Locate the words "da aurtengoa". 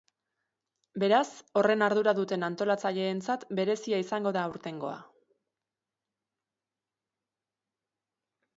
4.39-4.97